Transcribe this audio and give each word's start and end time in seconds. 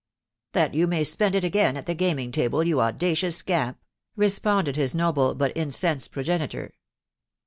"That 0.53 0.73
you 0.73 0.87
may 0.87 1.03
spend 1.03 1.35
it 1.35 1.43
again 1.43 1.77
at 1.77 1.85
the 1.85 1.93
gaming 1.93 2.31
table, 2.31 2.63
you 2.63 2.81
audacious 2.81 3.37
scamp!" 3.37 3.77
responded 4.15 4.75
his 4.75 4.95
noble 4.95 5.35
but 5.35 5.55
incensed 5.55 6.09
pro 6.11 6.23
genitor. 6.23 6.71